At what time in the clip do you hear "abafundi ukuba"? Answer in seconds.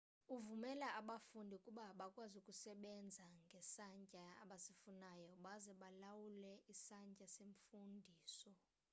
0.99-1.85